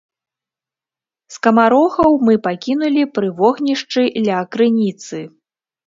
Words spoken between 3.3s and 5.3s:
вогнішчы ля крыніцы.